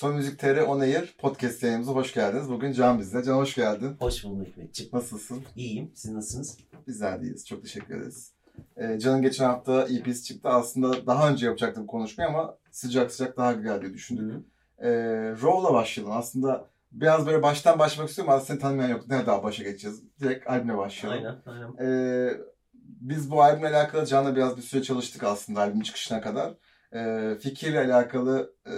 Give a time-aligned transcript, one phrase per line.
[0.00, 2.50] Son Müzik TR On Air podcast yayınımıza hoş geldiniz.
[2.50, 3.22] Bugün Can bizde.
[3.22, 3.96] Can hoş geldin.
[3.98, 4.90] Hoş bulduk Hikmetciğim.
[4.92, 5.44] Nasılsın?
[5.56, 5.92] İyiyim.
[5.94, 6.58] Siz nasılsınız?
[6.86, 7.46] Bizler deyiz.
[7.46, 8.32] Çok teşekkür ederiz.
[8.76, 10.48] Ee, Can'ın geçen hafta EP'si çıktı.
[10.48, 14.46] Aslında daha önce yapacaktım konuşmayı ama sıcak sıcak daha güzel diye düşündüm.
[14.78, 14.90] Ee,
[15.42, 16.16] Raw'la başlayalım.
[16.16, 19.08] Aslında biraz böyle baştan başlamak istiyorum ama seni tanımayan yok.
[19.08, 20.02] Ne daha başa geçeceğiz?
[20.20, 21.38] Direkt albüme başlayalım.
[21.46, 21.86] Aynen, aynen.
[21.86, 22.30] Ee,
[23.00, 26.54] biz bu albümle alakalı Can'la biraz bir süre çalıştık aslında albümün çıkışına kadar.
[26.94, 28.72] Ee, fikirle alakalı e,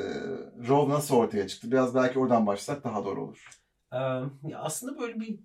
[0.68, 1.70] Raw nasıl ortaya çıktı?
[1.70, 3.48] Biraz belki oradan başlasak daha doğru olur.
[3.92, 3.96] Ee,
[4.48, 5.38] ya aslında böyle bir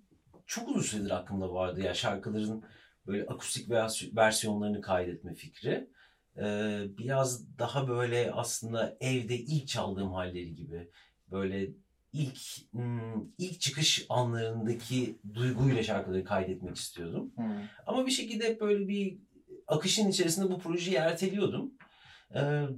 [0.46, 2.64] çok uzun süredir aklımda vardı ya şarkıların
[3.06, 5.88] böyle akustik vers- versiyonlarını kaydetme fikri.
[6.36, 10.90] Ee, biraz daha böyle aslında evde ilk çaldığım halleri gibi
[11.30, 11.70] böyle
[12.12, 12.38] ilk
[12.72, 17.32] hmm, ilk çıkış anlarındaki duyguyla şarkıları kaydetmek istiyordum.
[17.86, 19.18] Ama bir şekilde hep böyle bir
[19.66, 21.72] akışın içerisinde bu projeyi erteliyordum.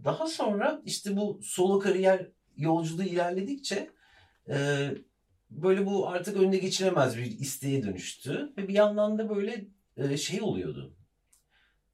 [0.05, 3.91] Daha sonra işte bu solo kariyer yolculuğu ilerledikçe
[4.49, 4.89] e,
[5.51, 8.53] böyle bu artık önüne geçilemez bir isteğe dönüştü.
[8.57, 9.65] Ve bir yandan da böyle
[9.97, 10.95] e, şey oluyordu.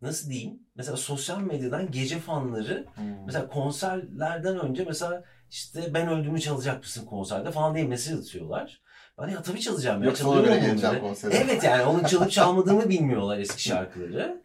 [0.03, 0.59] Nasıl diyeyim?
[0.75, 3.05] Mesela sosyal medyadan gece fanları Hmm.
[3.27, 8.81] mesela konserlerden önce mesela işte ben öldüğümü çalacak mısın konserde falan diye mesaj atıyorlar.
[9.19, 10.09] Ben ya tabii çalacağım ya.
[10.09, 11.03] Yoksa ona çalıyorum onları.
[11.31, 14.43] Evet yani onun çalıp çalmadığımı bilmiyorlar eski şarkıları.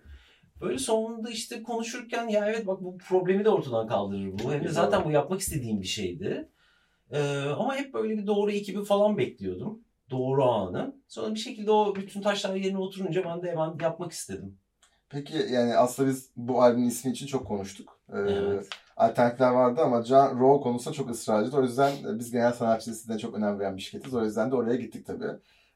[0.61, 4.53] Böyle sonunda işte konuşurken ya evet bak bu problemi de ortadan kaldırır bu.
[4.53, 6.49] Hem de zaten bu yapmak istediğim bir şeydi.
[7.11, 9.79] Ee, ama hep böyle bir doğru ekibi falan bekliyordum.
[10.09, 10.95] Doğru anı.
[11.07, 14.57] Sonra bir şekilde o bütün taşlar yerine oturunca ben de hemen yapmak istedim.
[15.09, 17.99] Peki yani aslında biz bu albümün ismi için çok konuştuk.
[18.13, 18.69] Ee, Evet.
[18.97, 21.57] Alternatifler vardı ama Can Raw konusunda çok ısrarcıydı.
[21.57, 24.13] O yüzden biz genel sanatçı listesine çok önem veren bir şirketiz.
[24.13, 25.31] O yüzden de oraya gittik tabii.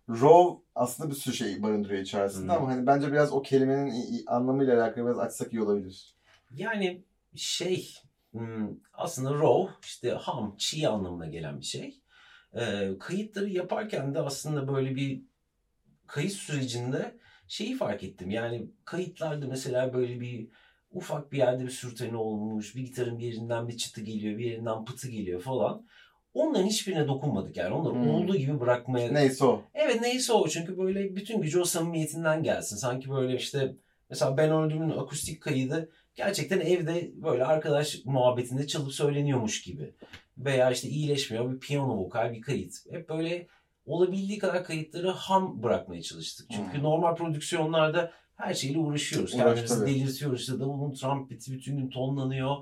[0.10, 2.56] Raw aslında bir sürü şey barındırıyor içerisinde Hı.
[2.56, 6.16] ama hani bence biraz o kelimenin anlamıyla alakalı biraz açsak iyi olabilir.
[6.52, 7.04] Yani
[7.36, 7.94] şey
[8.32, 12.02] hmm, aslında raw işte ham, çiğ anlamına gelen bir şey.
[12.54, 15.22] Ee, kayıtları yaparken de aslında böyle bir
[16.08, 17.18] kayıt sürecinde
[17.48, 18.30] şeyi fark ettim.
[18.30, 20.48] Yani kayıtlarda mesela böyle bir
[20.92, 24.86] ufak bir yerde bir sürtene olmuş, bir gitarın bir yerinden bir çıtı geliyor, bir yerinden
[24.86, 25.88] pıtı geliyor falan.
[26.36, 27.74] Onların hiçbirine dokunmadık yani.
[27.74, 28.10] Onları Hmm.
[28.10, 29.62] olduğu gibi bırakmaya Neyse o.
[29.74, 32.76] Evet neyse o çünkü böyle bütün gücü o samimiyetinden gelsin.
[32.76, 33.76] Sanki böyle işte
[34.10, 39.94] mesela Ben Öldüm'ün akustik kaydı gerçekten evde böyle arkadaş muhabbetinde çalıp söyleniyormuş gibi.
[40.38, 42.74] Veya işte iyileşmiyor bir piyano vokal bir kayıt.
[42.92, 43.48] Hep böyle
[43.86, 46.48] olabildiği kadar kayıtları ham bırakmaya çalıştık.
[46.52, 46.84] Çünkü Hmm.
[46.84, 49.34] normal prodüksiyonlarda her şeyle uğraşıyoruz.
[49.36, 49.90] Uğraş, Kendimizi tabii.
[49.90, 50.40] delirtiyoruz.
[50.42, 52.56] İşte davulun trompeti bütün gün tonlanıyor.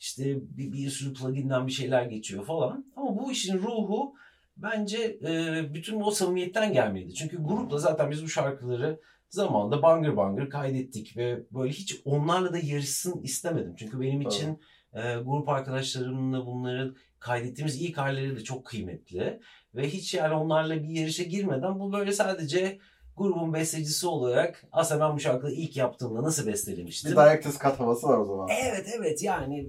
[0.00, 2.92] İşte bir, bir sürü pluginden bir şeyler geçiyor falan.
[2.96, 4.14] Ama bu işin ruhu
[4.56, 7.14] bence e, bütün o samimiyetten gelmeliydi.
[7.14, 9.00] Çünkü grupla zaten biz bu şarkıları
[9.30, 13.74] zamanında bangır bangır kaydettik ve böyle hiç onlarla da yarışsın istemedim.
[13.78, 14.60] Çünkü benim için
[14.92, 19.40] e, grup arkadaşlarımla bunları kaydettiğimiz ilk halleri de çok kıymetli.
[19.74, 22.78] Ve hiç yani onlarla bir yarışa girmeden bu böyle sadece
[23.18, 27.10] grubun bestecisi olarak aslında ben bu şarkıyı ilk yaptığımda nasıl bestelemiştim.
[27.10, 28.48] Bir Director's Cut havası var o zaman.
[28.62, 29.68] Evet evet yani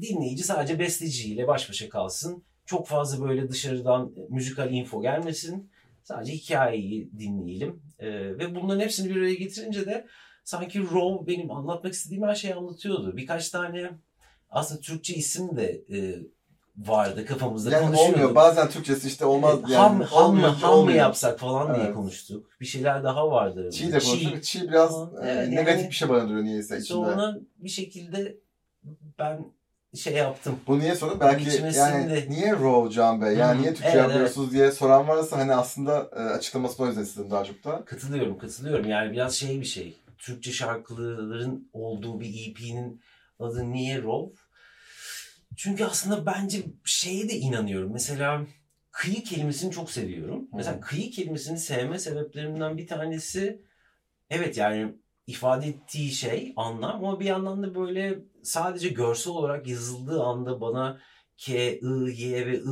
[0.00, 2.44] dinleyici sadece besteciyle baş başa kalsın.
[2.66, 5.70] Çok fazla böyle dışarıdan müzikal info gelmesin.
[6.02, 7.82] Sadece hikayeyi dinleyelim.
[7.98, 8.08] Ee,
[8.38, 10.06] ve bunların hepsini bir araya getirince de
[10.44, 13.16] sanki Raw benim anlatmak istediğim her şeyi anlatıyordu.
[13.16, 13.90] Birkaç tane
[14.50, 16.18] aslında Türkçe isim de e,
[16.78, 18.14] vardı kafamızda Yani konuşuyorduk.
[18.16, 18.34] olmuyor.
[18.34, 19.58] Bazen Türkçesi işte olmaz.
[19.60, 21.94] Evet, yani, ham, ham, mı, ham mı yapsak falan diye Evet.
[21.94, 22.50] konuştuk.
[22.60, 23.70] Bir şeyler daha vardı.
[23.70, 24.42] Çiğ de konuştuk.
[24.42, 26.98] Çiğ biraz e, Evet, negatif yani- bir şey barındırıyor niyeyse içinde.
[26.98, 28.36] Sonra bir şekilde
[29.18, 29.44] ben
[29.94, 30.56] şey yaptım.
[30.66, 31.20] Bu niye sorun?
[31.20, 33.36] Belki İçime yani niye Raw Can Bey?
[33.36, 37.02] Yani Hı, niye Türkçe evet, yapıyorsunuz diye soran varsa hani aslında e, açıklamasını o yüzden
[37.02, 37.84] istedim daha çok da.
[37.84, 38.88] Katılıyorum, katılıyorum.
[38.88, 39.96] Yani biraz şey bir şey.
[40.18, 43.00] Türkçe şarkıların olduğu bir EP'nin
[43.40, 44.34] adı niye Raw?
[45.56, 47.92] Çünkü aslında bence şeye de inanıyorum.
[47.92, 48.46] Mesela
[48.90, 50.48] kıyı kelimesini çok seviyorum.
[50.52, 53.62] Mesela kıyı kelimesini sevme sebeplerimden bir tanesi
[54.30, 54.94] evet yani
[55.26, 61.00] ifade ettiği şey anlam ama bir yandan da böyle sadece görsel olarak yazıldığı anda bana
[61.36, 62.62] K, I, Y ve I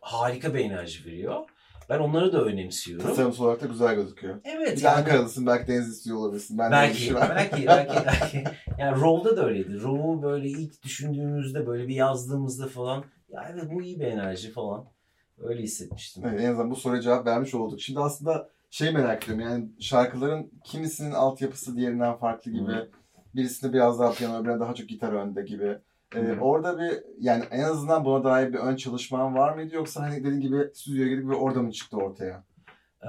[0.00, 1.48] harika bir enerji veriyor.
[1.88, 3.06] Ben onları da önemsiyorum.
[3.06, 4.40] Tasarımsal olarak da güzel gözüküyor.
[4.44, 6.58] Evet Bir de yani Ankaralısın belki deniz istiyor olabilirsin.
[6.58, 8.44] Ben belki, belki, belki, belki.
[8.78, 9.82] Yani Raw'da da öyleydi.
[9.82, 14.84] Raw'u böyle ilk düşündüğümüzde, böyle bir yazdığımızda falan, ya evet bu iyi bir enerji falan.
[15.38, 16.24] Öyle hissetmiştim.
[16.26, 17.80] Evet, en azından bu soruya cevap vermiş olduk.
[17.80, 22.72] Şimdi aslında şey merak ediyorum yani şarkıların kimisinin altyapısı diğerinden farklı gibi.
[22.72, 22.88] Hı.
[23.34, 25.78] Birisinde biraz daha piyano, öbüründe daha çok gitar önde gibi.
[26.14, 30.24] Ee, orada bir yani en azından buna dair bir ön çalışman var mıydı yoksa hani
[30.24, 32.44] dediğin gibi stüdyoya gidip ve orada mı çıktı ortaya?
[33.02, 33.08] Ee,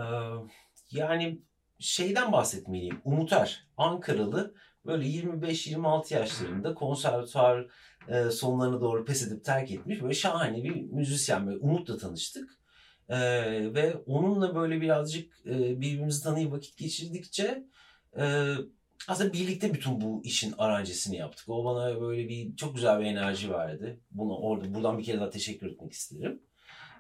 [0.92, 1.40] yani
[1.80, 3.02] şeyden bahsetmeliyim.
[3.04, 4.54] Umut Er, Ankaralı
[4.86, 7.68] böyle 25-26 yaşlarında konservatuar
[8.08, 12.60] e, sonlarına doğru pes edip terk etmiş böyle şahane bir müzisyen böyle Umut'la tanıştık.
[13.10, 13.20] E,
[13.74, 17.64] ve onunla böyle birazcık e, birbirimizi tanıyıp vakit geçirdikçe
[18.18, 18.54] e,
[19.08, 21.50] aslında birlikte bütün bu işin aranjesini yaptık.
[21.50, 24.00] O bana böyle bir çok güzel bir enerji verdi.
[24.12, 26.42] Buna orada buradan bir kere daha teşekkür etmek isterim.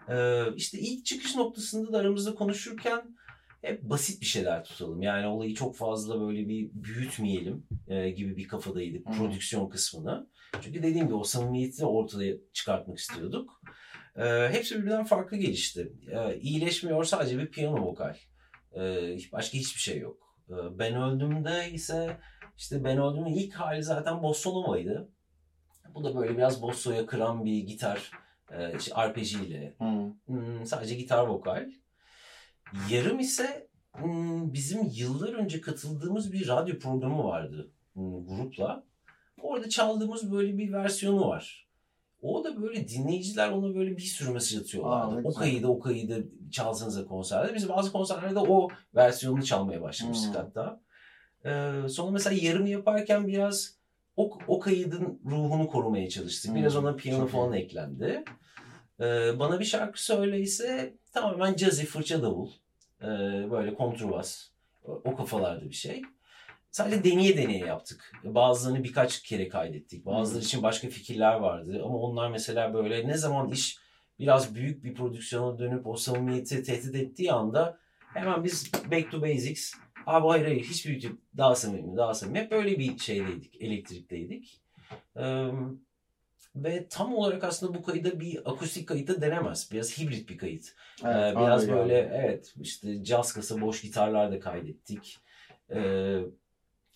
[0.10, 3.18] Ee, işte ilk çıkış noktasında da aramızda konuşurken
[3.62, 5.01] hep basit bir şeyler tutalım.
[5.01, 9.13] Yani olayı çok fazla böyle bir büyütmeyelim e, gibi bir kafadaydık Hı.
[9.13, 10.28] prodüksiyon kısmını.
[10.62, 13.62] Çünkü dediğim gibi o samimiyeti ortaya çıkartmak istiyorduk.
[14.16, 15.94] Ee, hepsi birbirinden farklı gelişti.
[16.12, 18.16] Ee, iyileşmiyor sadece bir piyano vokal.
[18.75, 20.29] Ee, başka hiçbir şey yok.
[20.50, 22.18] Ee, ben öldüğümde ise
[22.57, 25.10] işte ben öldüğümün ilk hali zaten bossa nova'ydı.
[25.94, 28.12] Bu da böyle biraz bosso'ya kıran bir gitar
[28.78, 30.13] işte arpej ile Hı.
[30.25, 31.72] Hmm, sadece gitar vokal.
[32.90, 38.84] Yarım ise hmm, bizim yıllar önce katıldığımız bir radyo programı vardı hmm, grupla.
[39.42, 41.69] Orada çaldığımız böyle bir versiyonu var.
[42.21, 45.16] O da böyle dinleyiciler ona böyle bir sürü mesaj Aa, atıyorlardı.
[45.24, 47.56] ne o kaydı o kaydı çalsanıza konserde.
[47.56, 50.42] Biz bazı konserlerde o versiyonunu çalmaya başlamıştık Hmm.
[50.42, 50.81] hatta.
[51.45, 53.74] Ee, sonra mesela yarım yaparken biraz
[54.18, 56.56] o, o kaydın ruhunu korumaya çalıştık.
[56.56, 57.31] Biraz Hmm, ona piyano çok iyi.
[57.31, 58.24] falan eklendi.
[59.00, 62.50] Ee, bana bir şarkı söyleyse tamamen cazzy fırça davul.
[63.01, 63.06] Ee,
[63.51, 64.45] böyle kontrbas.
[64.86, 66.01] O, o kafalarda bir şey.
[66.71, 68.12] Sadece deneye deneye yaptık.
[68.24, 70.06] Bazılarını birkaç kere kaydettik.
[70.06, 71.81] Bazıları için başka fikirler vardı.
[71.86, 73.77] Ama onlar mesela böyle ne zaman iş
[74.19, 77.80] biraz büyük bir prodüksiyona dönüp o samimiyeti tehdit ettiği anda
[78.13, 79.74] hemen biz back to basics.
[80.06, 82.39] Abi hayır hayır hiç büyütüp daha samimi daha samimi.
[82.39, 83.62] Hep böyle bir şeydeydik.
[83.62, 84.62] Elektrikteydik.
[85.15, 85.45] Ee,
[86.56, 89.69] ve tam olarak aslında bu kayıda bir akustik kayıt da denemez.
[89.72, 90.75] Biraz hibrit bir kayıt.
[91.04, 92.12] Evet, Ee, biraz böyle geldi.
[92.13, 95.18] evet işte caz kasa boş gitarlar da kaydettik.
[95.72, 96.19] Ee,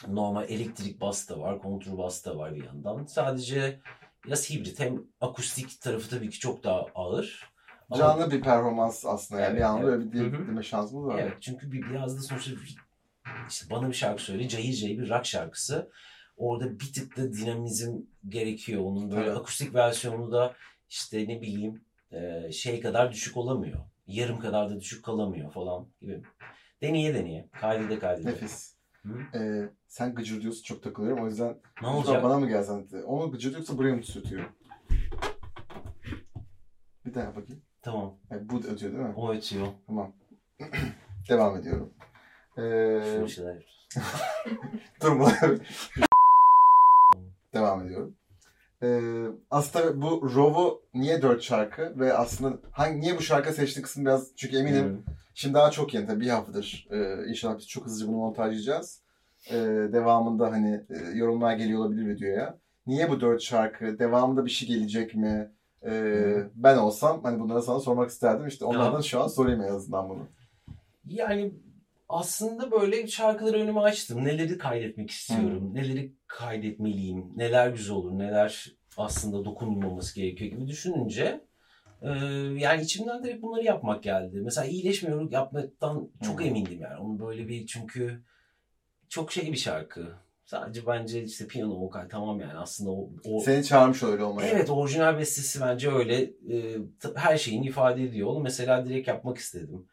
[0.07, 3.05] normal elektrik bas da var, kontrbas da var bir yandan.
[3.05, 3.79] Sadece
[4.25, 4.79] biraz hibrit.
[4.79, 7.53] Hem akustik tarafı tabii ki çok daha ağır.
[7.89, 9.49] Ama- Canlı bir performans aslında yani.
[9.49, 10.13] Evet, bir anda evet.
[10.13, 10.43] böyle bir hı.
[10.43, 11.19] dinleme şansımız var.
[11.19, 12.51] Evet çünkü bir, biraz da sonuçta
[13.49, 14.47] işte bana bir şarkı söyle.
[14.47, 15.91] Cayır cayır bir rock şarkısı.
[16.37, 17.97] Orada bir tık da dinamizm
[18.29, 18.81] gerekiyor.
[18.81, 19.37] Onun böyle Evet.
[19.37, 20.53] akustik versiyonu da
[20.89, 23.79] işte ne bileyim e, şey kadar düşük olamıyor.
[24.07, 26.21] Yarım kadar da düşük kalamıyor falan gibi.
[26.81, 27.49] Deneye deneye.
[27.61, 28.29] Kaydede kaydede.
[28.29, 28.72] Nefis.
[29.05, 29.37] Hı?
[29.37, 32.23] Ee, sen gıcır diyorsun çok takılıyorum o yüzden Ne olacak?
[32.23, 32.87] bana mı gelsen?
[33.05, 34.45] Onu gıcır diyorsa buraya mı sürtüyor?
[37.05, 37.61] Bir daha bakayım.
[37.81, 38.13] Tamam.
[38.29, 39.13] Yani bu ötüyor değil mi?
[39.15, 39.67] O ötüyor.
[39.87, 40.13] Tamam.
[41.29, 41.93] Devam ediyorum.
[42.57, 42.61] Ee,
[43.03, 43.87] Şöyle şeyler
[45.03, 45.27] bu.
[47.53, 48.15] Devam ediyorum.
[48.83, 49.01] Ee,
[49.51, 54.35] aslında bu Rov'u niye dört şarkı ve aslında hangi niye bu şarkı seçti kısmı biraz
[54.35, 55.13] çünkü eminim Hı.
[55.33, 56.87] Şimdi daha çok yeni tabii bir haftadır.
[56.91, 59.01] Ee, inşallah biz çok hızlıca bunu montajlayacağız.
[59.51, 59.55] Ee,
[59.93, 62.57] devamında hani e, yorumlar geliyor olabilir videoya.
[62.87, 63.99] Niye bu dört şarkı?
[63.99, 65.51] Devamında bir şey gelecek mi?
[65.83, 66.49] Ee, Hı.
[66.55, 68.47] ben olsam hani bunları sana sormak isterdim.
[68.47, 69.01] İşte onlardan Ya.
[69.03, 70.27] şu an sorayım en azından bunu.
[71.07, 71.51] Yani
[72.09, 74.25] aslında böyle şarkıları önüme açtım.
[74.25, 81.41] Neleri kaydetmek istiyorum, neleri kaydetmeliyim, neler güzel olur, neler aslında dokunulmaması gerekiyor gibi düşününce
[82.03, 82.09] e,
[82.59, 84.41] yani içimden direkt bunları yapmak geldi.
[84.43, 86.43] Mesela iyileşmiyorum yapmaktan çok Hı.
[86.43, 86.97] emindim yani.
[86.99, 88.21] Onun böyle bir çünkü
[89.09, 90.07] çok şey bir şarkı.
[90.45, 94.47] Sadece bence işte piyano vokal tamam yani aslında o, o Seni çağırmış öyle olmaya.
[94.47, 96.77] Evet orijinal bestesi bence öyle e,
[97.15, 98.27] her şeyini ifade ediyor.
[98.27, 99.87] Onu mesela direkt yapmak istedim.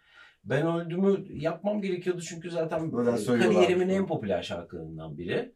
[0.45, 3.63] Ben öldüğümü yapmam gerekiyordu çünkü zaten e, söylüyorlar.
[3.63, 5.53] kariyerimin en popüler şarkılarından biri.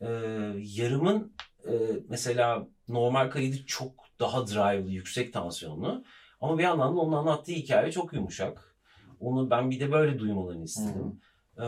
[0.00, 0.08] E,
[0.56, 1.32] yarımın
[1.64, 1.72] e,
[2.08, 6.04] mesela normal kaydı çok daha drive'lı, yüksek tansiyonlu.
[6.40, 8.76] Ama bir yandan da onun anlattığı hikaye çok yumuşak.
[9.20, 11.20] Onu ben bir de böyle duymalarını istedim.
[11.58, 11.64] E,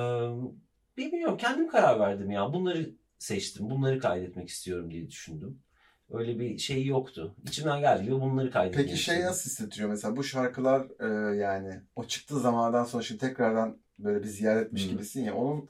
[0.97, 2.53] bilmiyorum kendim karar verdim ya.
[2.53, 3.71] Bunları seçtim.
[3.71, 5.63] Bunları kaydetmek istiyorum diye düşündüm.
[6.11, 7.35] Öyle bir şey yoktu.
[7.49, 12.05] İçimden geldi gibi bunları kaydetmek Peki şey nasıl hissettiriyor mesela bu şarkılar e, yani o
[12.05, 14.89] çıktığı zamandan sonra şimdi tekrardan böyle bir ziyaret etmiş Hı.
[14.89, 15.69] gibisin ya onun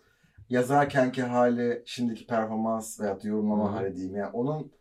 [0.50, 3.76] yazarkenki hali şimdiki performans veya yorumlama Hı.
[3.76, 4.72] hali diyeyim yani onun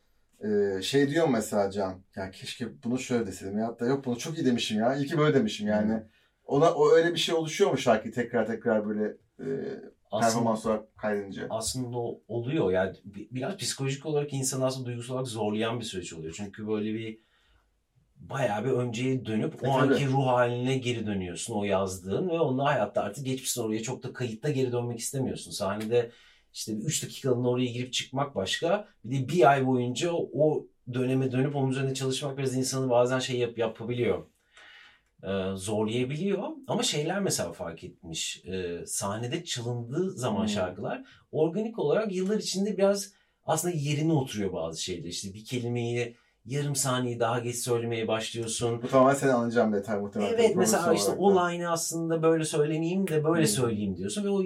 [0.44, 4.38] e, şey diyor mesela Can ya keşke bunu şöyle deseydim ya da yok bunu çok
[4.38, 6.08] iyi demişim ya iyi ki böyle demişim yani Hı.
[6.46, 9.46] ona o öyle bir şey oluşuyor mu şarkıyı tekrar tekrar böyle e,
[10.12, 11.48] Aslında, performans olarak kaydedince?
[11.50, 11.98] aslında
[12.28, 12.72] oluyor.
[12.72, 16.34] Yani bi- biraz psikolojik olarak insanı aslında duygusal olarak zorlayan bir süreç oluyor.
[16.38, 17.20] Çünkü böyle bir
[18.20, 20.12] bayağı bir önceye dönüp E, o anki tabii.
[20.14, 24.50] ruh haline geri dönüyorsun o yazdığın ve onunla hayatta artık geçmişsin oraya çok da kayıtta
[24.50, 25.52] geri dönmek istemiyorsun.
[25.52, 26.12] Sahnede
[26.54, 28.88] işte bir 3 dakikalığına oraya girip çıkmak başka.
[29.06, 33.38] Bir de bir ay boyunca o döneme dönüp onun üzerine çalışmak biraz insanı bazen şey
[33.38, 34.26] yap, yapabiliyor.
[35.24, 36.44] e, zorlayabiliyor.
[36.68, 38.46] Ama şeyler mesela fark etmiş.
[38.46, 40.50] E, sahnede çalındığı zaman Hmm.
[40.50, 43.14] şarkılar organik olarak yıllar içinde biraz
[43.46, 45.10] aslında yerine oturuyor bazı şeyler.
[45.10, 46.16] İşte bir kelimeyi
[46.50, 48.82] yarım saniye daha geç söylemeye başlıyorsun.
[48.82, 50.34] Bu tamamen senin anlayacağın bir detay muhtemelen.
[50.34, 53.48] Evet mesela işte olarak o line'ı aslında böyle söylemeyeyim de böyle Hmm.
[53.48, 54.44] söyleyeyim diyorsun ve o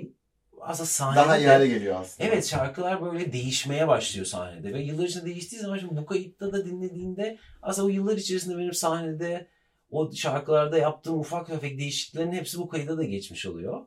[0.62, 2.29] aslında sahnede Daha iyi hale geliyor aslında.
[2.29, 6.65] Evet şarkılar böyle değişmeye başlıyor sahnede ve yıllar içinde değiştiği zaman şimdi bu kayıtta da
[6.65, 9.48] dinlediğinde aslında o yıllar içerisinde benim sahnede
[9.91, 13.81] o şarkılarda yaptığım ufak tefek değişikliklerin hepsi bu kayıda da geçmiş oluyor.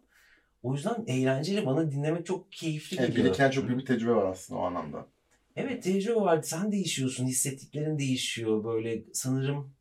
[0.63, 3.27] O yüzden eğlenceli bana dinlemek çok keyifli Evet, geliyor.
[3.27, 5.07] biriken çok büyük bir tecrübe var aslında o anlamda.
[5.57, 6.43] Evet tecrübe var.
[6.43, 7.27] Sen değişiyorsun.
[7.27, 8.65] Hissettiklerin değişiyor.
[8.65, 9.75] Böyle sanırım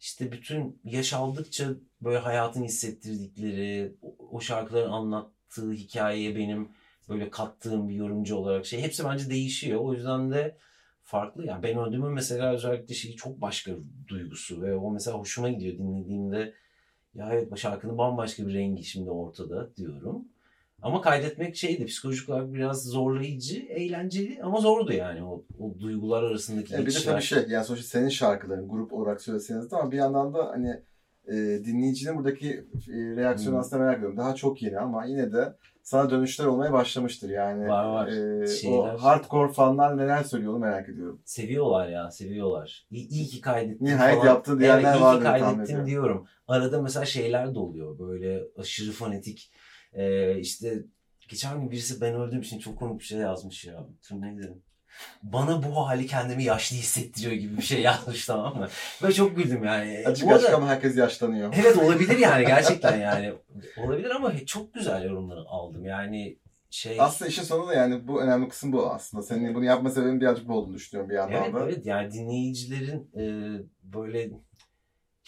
[0.00, 1.70] işte bütün yaş aldıkça
[2.02, 6.68] böyle hayatın hissettirdikleri, o- şarkıların anlattığı hikayeye benim
[7.08, 9.80] böyle kattığım bir yorumcu olarak şey hepsi bence değişiyor.
[9.80, 10.58] O yüzden de
[11.04, 11.46] farklı.
[11.46, 13.72] Yani ben öldüğümün mesela özellikle şeyi çok başka
[14.08, 16.54] duygusu ve o mesela hoşuma gidiyor dinlediğimde
[17.14, 20.28] ya evet bu şarkının bambaşka bir rengi şimdi ortada diyorum.
[20.82, 26.74] Ama kaydetmek şeydi psikolojik olarak biraz zorlayıcı, eğlenceli ama zordu yani o, o duygular arasındaki
[26.74, 29.96] E, bir de tabii şey yani sonuçta senin şarkıların grup olarak söyleseniz de ama bir
[29.96, 30.82] yandan da hani
[31.28, 31.34] e,
[31.64, 32.50] dinleyicinin buradaki
[32.88, 33.60] e, reaksiyonu Hmm.
[33.60, 34.16] aslında merak ediyorum.
[34.16, 37.68] Daha çok yeni ama yine de sana dönüşler olmaya başlamıştır yani.
[37.68, 38.06] Var, var.
[38.08, 41.20] e, Şeyler- O hardcore fanlar neler söylüyor onu merak ediyorum.
[41.24, 42.86] Seviyorlar ya, seviyorlar.
[42.90, 44.26] İyi, iyi ki kaydettim Nihayet falan.
[44.34, 46.26] yaptın diyenler evet, iyi vardır ki kaydettim diyorum.
[46.48, 47.98] Arada mesela şeyler de oluyor.
[47.98, 49.52] Böyle aşırı fanatik.
[49.92, 50.74] Ee, işte
[51.28, 53.86] geçen gün birisi ben öldüğüm için çok komik bir şey yazmış ya.
[54.10, 54.62] Dur ne dedim?
[55.22, 58.68] Bana bu hali kendimi yaşlı hissettiriyor gibi bir şey yazmış tamam mı?
[59.02, 60.02] Ve çok güldüm yani.
[60.06, 61.54] Açık Bu açık arada- ama herkes yaşlanıyor.
[61.60, 63.32] Evet olabilir yani gerçekten yani.
[63.76, 65.84] Olabilir ama çok güzel yorumları aldım.
[65.84, 66.38] Yani
[66.70, 67.00] şey...
[67.00, 69.22] Aslında işin sonunda yani bu önemli kısım bu aslında.
[69.22, 71.64] Senin bunu yapma sebebin birazcık bu olduğunu düşünüyorum bir yandan Evet da.
[71.64, 73.22] evet yani dinleyicilerin e,
[73.82, 74.30] böyle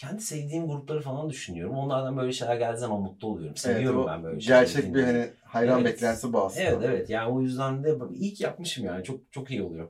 [0.03, 1.75] kendi sevdiğim grupları falan düşünüyorum.
[1.75, 3.55] Onlardan böyle şeyler geldiği zaman mutlu oluyorum.
[3.57, 5.93] Seviyorum o ben böyle şeyleri Gerçek bir hani hayran Evet.
[5.93, 6.65] beklentisi bu aslında.
[6.65, 9.89] Evet evet yani o yüzden de iyi ki yapmışım yani çok çok iyi oluyor.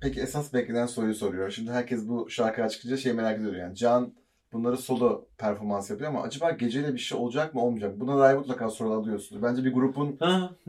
[0.00, 1.50] Peki esas beklenen soruyu soruyor.
[1.50, 3.76] Şimdi herkes bu şarkıya çıkınca şey merak ediyor yani.
[3.76, 4.14] Can
[4.52, 8.00] bunları solo performans yapıyor ama acaba geceyle bir şey olacak mı olmayacak?
[8.00, 9.42] Buna dair mutlaka sorular alıyorsunuz.
[9.42, 9.72] Bence bir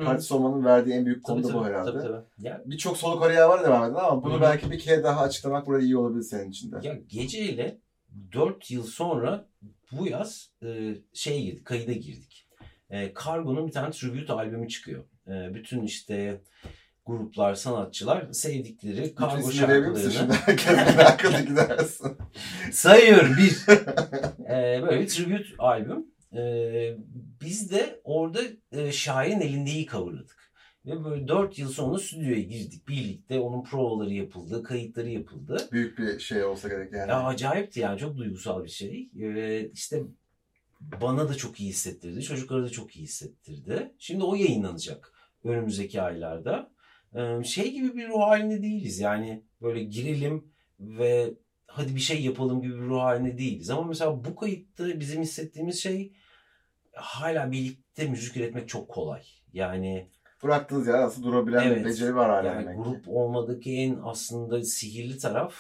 [0.02, 0.06] hı.
[0.06, 1.92] partisi olmanın verdiği en büyük konu da bu herhalde.
[1.92, 2.48] tabii, tabii.
[2.48, 4.42] Ya, Birçok solo kariyer var devam eden ama bunu Hı hı.
[4.42, 6.76] belki bir kere daha açıklamak burada iyi olabilir senin için de.
[6.84, 7.85] ya geceyle
[8.32, 9.48] 4 yıl sonra
[9.92, 12.48] bu yaz e, şeye girdik, kayıda girdik.
[12.90, 15.04] E, Kargo'nun bir tane tribute albümü çıkıyor.
[15.28, 16.42] E, bütün işte
[17.06, 20.34] gruplar, sanatçılar sevdikleri Kargo şarkılarını?
[20.34, 22.18] Herkes merakla gidersin.
[22.72, 23.70] Sayıyorum bir.
[24.50, 26.06] Ee, böyle bir tribute albüm.
[26.38, 26.98] Ee,
[27.42, 28.40] biz de orada
[28.72, 30.45] e, şairin elindeyi coverladık.
[30.86, 32.88] Ve böyle 4 yıl sonra stüdyoya girdik.
[32.88, 35.70] Birlikte onun provaları yapıldı, kayıtları yapıldı.
[35.72, 37.10] Büyük bir şey olsa gerek yani.
[37.10, 39.10] Ya acayipti yani çok duygusal bir şey.
[39.20, 40.04] Ee, işte
[40.82, 42.22] bana da çok iyi hissettirdi.
[42.22, 43.94] Çocuklara da çok iyi hissettirdi.
[44.00, 45.14] Şimdi o yayınlanacak
[45.44, 46.72] önümüzdeki aylarda.
[47.16, 49.00] Ee, şey gibi bir ruh halinde değiliz.
[49.00, 51.34] Yani böyle girelim ve
[51.68, 53.70] hadi bir şey yapalım gibi bir ruh halinde değiliz.
[53.70, 56.14] Ama mesela bu kayıtta bizim hissettiğimiz şey
[56.94, 59.24] hala birlikte müzik üretmek çok kolay.
[59.54, 60.10] Yani
[60.44, 61.86] Bıraktığınız yer aslında durabilen Evet.
[61.86, 65.54] beceri var hala yani grup olmadaki en aslında sihirli taraf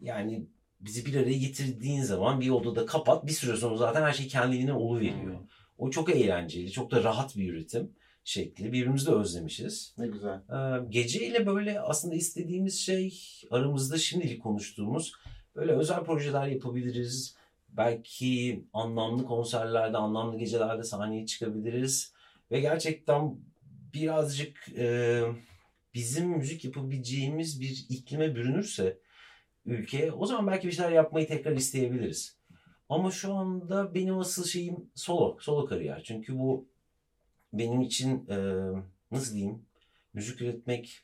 [0.00, 0.46] yani
[0.80, 4.72] bizi bir araya getirdiğin zaman bir odada kapat bir süre sonra zaten her şey kendiliğinden
[4.72, 5.38] oluveriyor.
[5.38, 5.46] Hmm.
[5.78, 7.90] O çok eğlenceli, çok da rahat bir üretim
[8.24, 8.64] şekli.
[8.64, 9.94] Birbirimizi de özlemişiz.
[9.98, 10.34] Ne güzel.
[10.34, 13.20] Ee, geceyle böyle aslında istediğimiz şey
[13.50, 15.12] aramızda şimdilik konuştuğumuz
[15.56, 17.36] böyle özel projeler yapabiliriz.
[17.68, 22.12] Belki anlamlı konserlerde, anlamlı gecelerde sahneye çıkabiliriz.
[22.50, 23.36] Ve gerçekten
[23.94, 25.20] birazcık e,
[25.94, 28.98] bizim müzik yapabileceğimiz bir iklime bürünürse
[29.66, 32.36] ülke o zaman belki bir şeyler yapmayı tekrar isteyebiliriz.
[32.88, 36.02] Ama şu anda benim asıl şeyim solo, solo kariyer.
[36.02, 36.68] Çünkü bu
[37.52, 38.36] benim için e,
[39.10, 39.66] nasıl diyeyim
[40.14, 41.02] müzik üretmek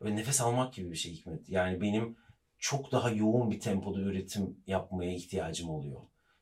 [0.00, 1.48] böyle nefes almak gibi bir şey Hikmet.
[1.48, 2.16] Yani benim
[2.58, 6.00] çok daha yoğun bir tempoda üretim yapmaya ihtiyacım oluyor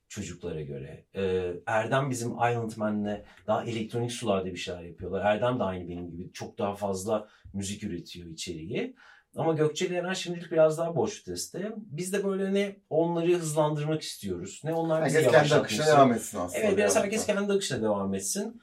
[0.09, 1.05] çocuklara göre.
[1.15, 5.25] Ee, Erdem bizim Island Man'le daha elektronik sularda bir şeyler yapıyorlar.
[5.25, 8.97] Erdem de aynı benim gibi çok daha fazla müzik üretiyor içeriği.
[9.37, 11.73] Ama Gökçe ile Eren şimdilik biraz daha boş viteste.
[11.77, 14.61] Biz de böyle ne onları hızlandırmak istiyoruz.
[14.65, 16.65] Ne onlar bizi Herkes kendi akışına devam etsin aslında.
[16.65, 17.35] Evet biraz herkes da.
[17.35, 18.61] kendi akışına devam etsin.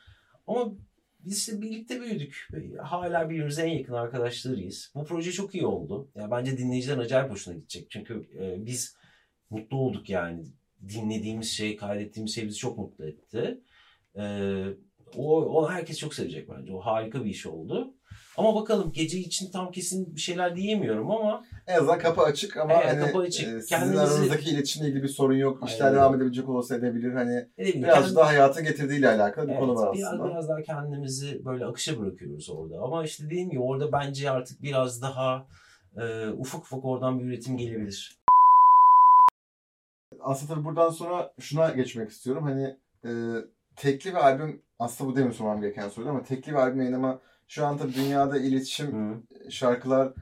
[0.47, 0.71] Ama
[1.19, 2.49] biz işte birlikte büyüdük.
[2.83, 4.91] Hala birbirimize en yakın arkadaşlarıyız.
[4.95, 6.11] Bu proje çok iyi oldu.
[6.15, 7.91] Ya bence dinleyicilerin acayip hoşuna gidecek.
[7.91, 8.97] Çünkü e, biz
[9.49, 10.43] mutlu olduk yani.
[10.93, 13.61] Dinlediğimiz şey, kaydettiğimiz şey bizi çok mutlu etti.
[14.17, 14.23] E,
[15.17, 16.73] o, o herkes çok sevecek bence.
[16.73, 17.93] O harika bir iş oldu.
[18.37, 22.73] Ama bakalım gece için tam kesin bir şeyler diyemiyorum ama En azından kapı açık ama
[22.73, 23.47] Evet, hani kapı açık.
[23.47, 25.63] e, sizin Kendinizi- aranızdaki iletişimle ilgili bir sorun yok.
[25.67, 25.97] İşler Aynen.
[25.97, 27.13] devam edebilecek olsa edebilir.
[27.13, 30.29] Hani ne bileyim, birazcık kendi- daha hayatın getirdiğiyle alakalı bir Evet, konu var biraz, aslında.
[30.29, 32.79] biraz daha kendimizi böyle akışa bırakıyoruz orada.
[32.81, 35.47] Ama işte dediğim gibi orada bence artık biraz daha
[36.01, 38.19] e, ufak ufak oradan bir üretim gelebilir.
[40.25, 42.43] Aslında buradan sonra şuna geçmek istiyorum.
[42.43, 43.11] Hani e,
[43.75, 47.65] tekli bir albüm aslında bu demin sormam gereken soru ama tekli bir albüm yayınlama şu
[47.65, 49.51] an tabii dünyada iletişim Hı.
[49.51, 50.13] şarkılar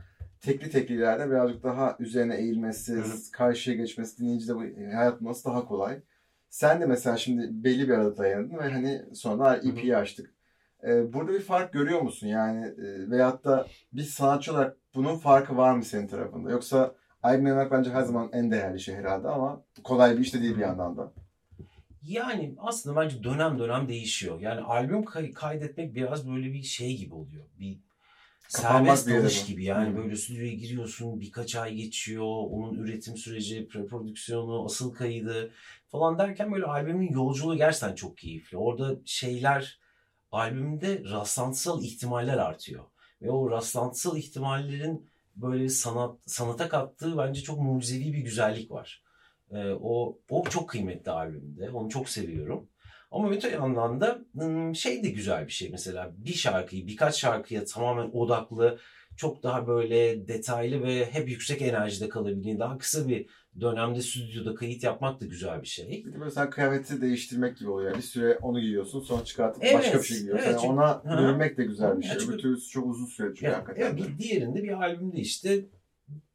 [0.41, 3.03] tekli teklilerde birazcık daha üzerine eğilmesi, Hı.
[3.31, 6.01] karşıya geçmesi, dinleyicide bu e, hayat bulması daha kolay.
[6.49, 10.33] Sen de mesela şimdi belli bir aralıkta yayınladın ve hani sonra EP'yi açtık.
[10.83, 12.27] Ee, burada bir fark görüyor musun?
[12.27, 16.51] Yani e, veyahut da bir sanatçı olarak bunun farkı var mı senin tarafında?
[16.51, 20.41] Yoksa albüm yayınlamak bence her zaman en değerli şey herhalde ama kolay bir iş de
[20.41, 21.13] değil bir yandan da.
[22.03, 24.39] Yani aslında bence dönem dönem değişiyor.
[24.39, 27.45] Yani albüm kay- kaydetmek biraz böyle bir şey gibi oluyor.
[27.59, 27.79] Bir
[28.53, 29.63] Kapanmak serbest dalış gibi.
[29.63, 29.97] Yani Hı.
[29.97, 35.51] böyle stüdyoya giriyorsun, birkaç ay geçiyor, onun üretim süreci, preprodüksiyonu, asıl kaydı
[35.87, 38.57] falan derken böyle albümün yolculuğu gerçekten çok keyifli.
[38.57, 39.79] Orada şeyler,
[40.31, 42.83] albümde rastlantısal ihtimaller artıyor.
[43.21, 49.03] Ve o rastlantısal ihtimallerin böyle sanat sanata kattığı bence çok mucizevi bir güzellik var.
[49.51, 51.69] Ee, o o çok kıymetli albümde.
[51.69, 52.69] Onu çok seviyorum.
[53.11, 54.19] Ama öte yandan da
[54.73, 58.79] şey de güzel bir şey mesela bir şarkıyı birkaç şarkıya tamamen odaklı
[59.17, 63.29] çok daha böyle detaylı ve hep yüksek enerjide kalabildiğin daha kısa bir
[63.61, 66.03] dönemde stüdyoda kayıt yapmak da güzel bir şey.
[66.05, 67.89] Bir de böyle sen kıyafeti değiştirmek gibi oluyor.
[67.91, 70.43] Yani bir süre onu giyiyorsun sonra çıkartıp Evet, başka bir şey giyiyorsun.
[70.45, 72.17] evet, Yani çünkü- ona bürünmek de güzel bir şey.
[72.19, 73.81] çünkü- Öbür türlüsü çok uzun süre çünkü Ya, hakikaten.
[73.81, 75.65] evet, bir diğerinde bir albümde işte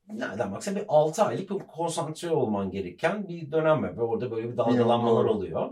[0.08, 3.96] nereden baksan bir 6 aylık bir konsantre olman gereken bir dönem var.
[3.96, 5.32] Ve orada böyle bir dalgalanmalar doğru.
[5.32, 5.70] oluyor.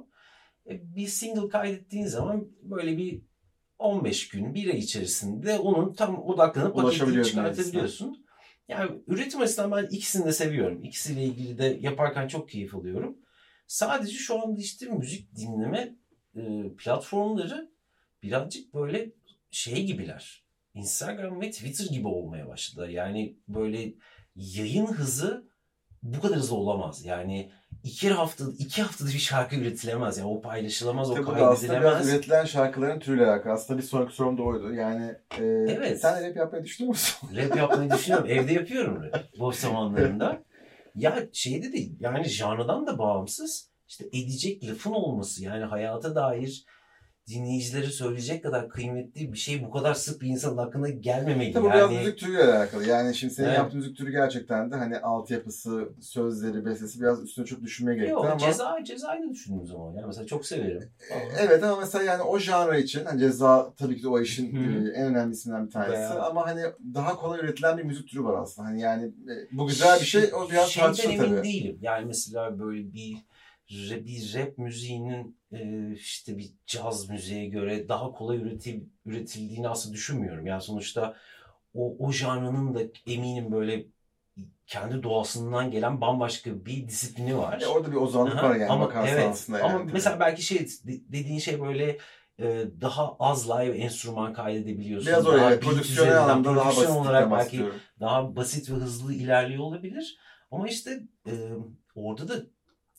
[0.70, 3.22] E, Bir single kaydettiğin zaman böyle bir
[3.78, 8.25] 15 gün, bir ay içerisinde onun tam odaklanıp paketini çıkartabiliyorsun.
[8.68, 10.84] Yani üretim açısından ben ikisini de seviyorum.
[10.84, 13.16] İkisiyle ilgili de yaparken çok keyif alıyorum.
[13.66, 15.96] Sadece şu anda işte müzik dinleme
[16.36, 16.42] e,
[16.78, 17.70] platformları
[18.22, 19.10] birazcık böyle
[19.50, 20.44] şey gibiler.
[20.74, 22.90] Instagram ve Twitter gibi olmaya başladı.
[22.90, 23.94] Yani böyle
[24.36, 25.50] yayın hızı
[26.02, 27.04] bu kadar hızlı olamaz.
[27.04, 27.52] Yani
[27.86, 30.18] iki hafta iki haftada bir şarkı üretilemez.
[30.18, 32.14] Yani o paylaşılamaz, o Tabii bu da aslında biraz kaydedilemez.
[32.14, 33.52] üretilen şarkıların türüyle alakalı.
[33.52, 34.74] Aslında bir sonraki sorum da oydu.
[34.74, 36.00] Yani e, Evet.
[36.00, 37.28] sen de rap yapmayı düşünüyor musun?
[37.36, 38.30] Rap yapmayı düşünüyorum.
[38.30, 39.24] Evde yapıyorum rap.
[39.38, 40.42] Boş zamanlarımda.
[40.94, 41.96] Ya şeyde değil.
[42.00, 43.70] Yani janrdan da bağımsız.
[43.88, 45.44] İşte edecek lafın olması.
[45.44, 46.64] Yani hayata dair
[47.28, 51.52] dinleyicilere söyleyecek kadar kıymetli bir şey bu kadar sık bir insanın aklına gelmemeli.
[51.52, 52.86] Tabii bu biraz yani müzik türüyle alakalı.
[52.88, 53.58] Yani şimdi senin Evet.
[53.58, 58.24] yaptığın müzik türü gerçekten de hani altyapısı, sözleri, bestesi biraz üstüne çok düşünmeye gerekti Yok,
[58.24, 58.38] ama...
[58.38, 59.94] ceza, cezayı da düşündüğüm zaman.
[59.94, 60.90] Yani mesela çok severim.
[61.12, 64.56] Ama- Evet ama mesela yani o janra için hani ceza tabii ki de o işin
[64.56, 66.62] Hı e, en önemli isimlerinden bir tanesi Veya- ama hani
[66.94, 68.68] daha kolay üretilen bir müzik türü var aslında.
[68.68, 71.44] Hani yani e, bu güzel bir şey o biraz Şeyden tartışılır emin tabii.
[71.44, 71.78] değilim.
[71.80, 73.16] Yani mesela böyle bir
[73.70, 80.46] bir rap müziğinin e, işte bir caz müziğe göre daha kolay üretil, üretildiğini aslında düşünmüyorum.
[80.46, 81.16] Yani sonuçta
[81.74, 83.86] o, o janrının da eminim böyle
[84.66, 87.60] kendi doğasından gelen bambaşka bir disiplini var.
[87.60, 89.58] E, orada bir ozanlık Aha, var yani ama bakarsan evet, aslında.
[89.58, 89.92] Ama yani, tabii.
[89.92, 91.98] mesela belki şey de- dediğin şey böyle
[92.38, 95.06] e, daha az live enstrüman kaydedebiliyorsun.
[95.06, 97.64] biraz oraya beat prodüksiyonel anlamda daha basit olarak olarak belki
[98.00, 100.18] daha basit ve hızlı ilerliyor olabilir.
[100.50, 101.32] Ama işte e,
[101.94, 102.46] orada da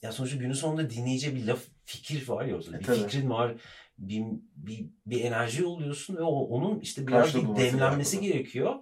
[0.01, 2.77] ya sonuçta günün sonunda dinleyici bir laf fikir var ya ortada.
[2.77, 2.97] E, bir tabii.
[2.97, 3.55] fikrin var.
[3.97, 4.23] Bir,
[4.55, 8.75] bir, bir enerji oluyorsun ve o, onun işte biraz bir demlenmesi gerekiyor.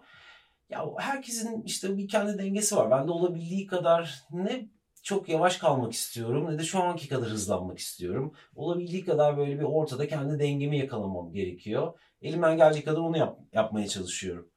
[0.69, 2.91] Ya herkesin işte bir kendi dengesi var.
[2.91, 4.69] Ben de olabildiği kadar ne
[5.03, 8.33] çok yavaş kalmak istiyorum ne de şu anki kadar hızlanmak istiyorum.
[8.55, 11.99] Olabildiği kadar böyle bir ortada kendi dengemi yakalamam gerekiyor.
[12.21, 14.49] Elimden geldiği kadar onu yap, yapmaya çalışıyorum.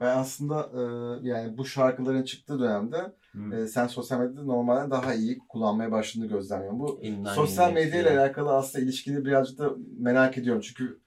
[0.00, 0.80] Ben aslında e,
[1.28, 3.12] yani bu şarkıların çıktığı dönemde
[3.52, 6.80] e, sen sosyal medyada normalden daha iyi kullanmaya başladığını gözlemliyorum.
[6.80, 10.62] Bu Elimden sosyal medya ile alakalı aslında ilişkini birazcık da merak ediyorum.
[10.62, 11.00] Çünkü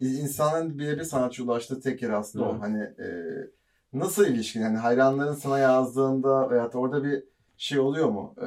[0.00, 2.48] insanın birebir sanatçı ulaştığı tek yer aslında Hı.
[2.48, 2.60] o.
[2.60, 3.06] Hani e,
[3.92, 4.62] nasıl ilişkin?
[4.62, 7.24] Hani hayranların sana yazdığında veyahut da orada bir
[7.56, 8.34] şey oluyor mu?
[8.42, 8.46] E,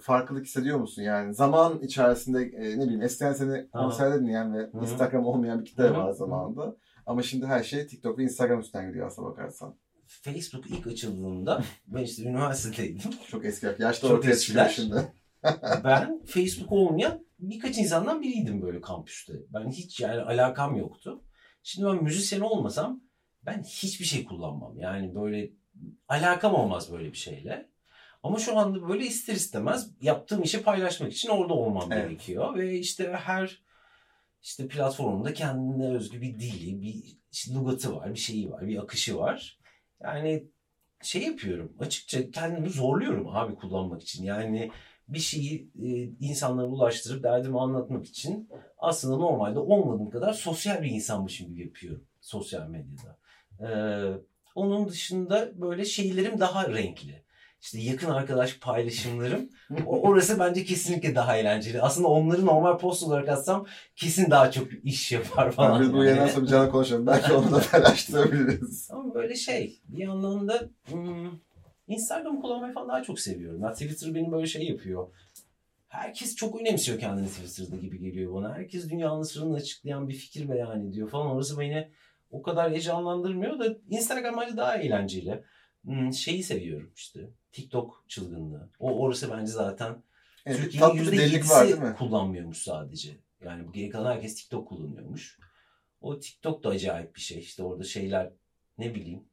[0.00, 1.02] farklılık hissediyor musun?
[1.02, 4.82] Yani zaman içerisinde e, ne bileyim eskiden seni konserde dinleyen ve Hı.
[4.82, 5.94] Instagram olmayan bir kitle Hı.
[5.94, 6.14] var Hı.
[6.14, 6.76] zamanında.
[7.06, 9.76] Ama şimdi her şey TikTok ve Instagram üstünden gidiyor aslına bakarsan.
[10.06, 13.10] Facebook ilk açıldığında ben işte üniversitedeydim.
[13.30, 13.66] Çok eski.
[13.78, 14.94] Yaşta Çok ortaya çıkıyor şimdi.
[15.84, 19.32] Ben Facebook olmayan birkaç insandan biriydim böyle kampüste.
[19.54, 21.22] Ben hiç yani alakam yoktu.
[21.62, 23.00] Şimdi ben müzisyen olmasam
[23.46, 24.78] ben hiçbir şey kullanmam.
[24.78, 25.50] Yani böyle
[26.08, 27.68] alakam olmaz böyle bir şeyle.
[28.22, 32.04] Ama şu anda böyle ister istemez yaptığım işi paylaşmak için orada olmam Evet.
[32.04, 32.54] gerekiyor.
[32.56, 33.62] Ve işte her
[34.42, 39.18] işte platformunda kendine özgü bir dili, bir işte lugatı var, bir şeyi var, bir akışı
[39.18, 39.58] var.
[40.02, 40.48] Yani
[41.02, 41.76] şey yapıyorum.
[41.78, 44.24] Açıkça kendimi zorluyorum abi kullanmak için.
[44.24, 44.70] Yani
[45.08, 45.88] bir şeyi e,
[46.20, 52.68] insanlara ulaştırıp derdimi anlatmak için aslında normalde olmadığım kadar sosyal bir insanmışım gibi yapıyorum sosyal
[52.68, 53.18] medyada.
[53.60, 53.68] Ee,
[54.54, 57.21] onun dışında böyle şeylerim daha renkli.
[57.62, 59.48] İşte yakın arkadaş paylaşımlarım.
[59.86, 61.82] O, orası bence kesinlikle daha eğlenceli.
[61.82, 65.82] Aslında onları normal post olarak atsam kesin daha çok iş yapar falan.
[65.82, 67.06] Biz bu yayından sonra bir canlı konuşalım.
[67.06, 68.88] Belki onu da paylaştırabiliriz.
[68.92, 71.30] Ama böyle şey bir yandan da hmm,
[71.86, 73.62] Instagram kullanmayı falan daha çok seviyorum.
[73.62, 75.08] Ya Twitter benim böyle şey yapıyor.
[75.88, 78.54] Herkes çok önemsiyor kendini Twitter'da gibi geliyor bana.
[78.54, 81.26] Herkes dünyanın sırrını açıklayan bir fikir beyan ediyor falan.
[81.26, 81.88] Orası beni
[82.30, 85.44] o kadar heyecanlandırmıyor da Instagram bence daha eğlenceli.
[86.12, 87.20] Şeyi seviyorum işte.
[87.52, 88.68] TikTok çılgınlığı.
[88.78, 90.02] O orası bence zaten
[90.46, 91.16] Evet, Türkiye'nin mi?
[91.16, 93.16] %7'si kullanmıyormuş sadece.
[93.44, 95.38] Yani bu geri kalan herkes TikTok kullanıyormuş.
[96.00, 97.38] O TikTok da acayip bir şey.
[97.38, 98.30] İşte orada şeyler
[98.78, 99.24] ne bileyim.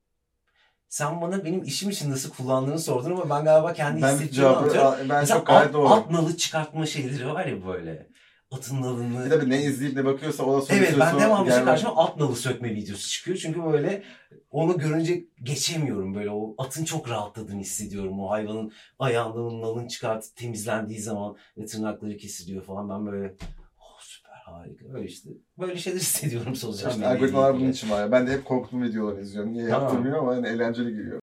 [0.90, 4.58] Sen bana benim işim için nasıl kullandığını sordun ama ben galiba kendi Ben hissettiğimi cevabı
[4.58, 5.10] anlatıyorum.
[5.10, 5.88] ben Mesela çok gayet doğru.
[5.90, 8.08] at nalı çıkartma şeyleri var ya böyle.
[8.52, 9.32] Atın nalını.
[9.32, 11.66] De bir ne izleyip ne bakıyorsa ona sonra Evet ben devamlı gelmez.
[11.66, 13.38] karşıma at nalı sökme videosu çıkıyor.
[13.38, 14.04] Çünkü böyle
[14.52, 16.30] onu görünce geçemiyorum böyle.
[16.30, 18.20] O atın çok rahatladığını hissediyorum.
[18.20, 22.90] O hayvanın ayağından nalın çıkartıp temizlendiği zaman ve tırnakları kesiliyor falan.
[22.90, 23.36] Ben böyle
[23.80, 24.86] oh, süper harika.
[24.94, 25.30] Öyle işte.
[25.60, 28.00] Böyle şeyler hissediyorum sosyal İşte medyayla algoritmalar bunun için var.
[28.00, 28.12] ya.
[28.12, 29.54] Ben de hep korktuğum videoları izliyorum.
[29.54, 30.14] Niye Tamam.
[30.14, 31.20] ama yani eğlenceli geliyor.